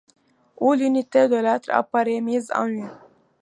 Où 0.59 0.73
l’unité 0.73 1.27
de 1.27 1.35
l’être 1.35 1.69
apparaît 1.69 2.21
mise 2.21 2.49
à 2.55 2.65
nu! 2.67 2.87